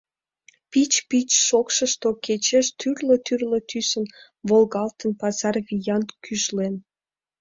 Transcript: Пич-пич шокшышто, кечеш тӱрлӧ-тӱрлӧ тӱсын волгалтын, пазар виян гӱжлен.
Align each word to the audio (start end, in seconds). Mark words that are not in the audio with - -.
Пич-пич 0.71 1.29
шокшышто, 1.47 2.09
кечеш 2.25 2.67
тӱрлӧ-тӱрлӧ 2.79 3.59
тӱсын 3.69 4.05
волгалтын, 4.49 5.11
пазар 5.21 5.55
виян 5.67 6.03
гӱжлен. 6.25 6.75